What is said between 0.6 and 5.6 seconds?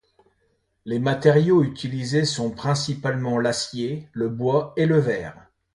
Les matériaux utilisés sont principalement l'acier, le bois et le verre.